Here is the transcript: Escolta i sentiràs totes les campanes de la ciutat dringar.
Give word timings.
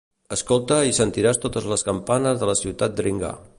Escolta 0.35 0.77
i 0.91 0.95
sentiràs 0.99 1.41
totes 1.45 1.69
les 1.73 1.87
campanes 1.91 2.41
de 2.45 2.51
la 2.53 2.59
ciutat 2.65 2.97
dringar. 3.03 3.35